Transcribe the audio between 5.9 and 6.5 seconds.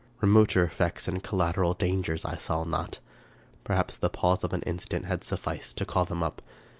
them up.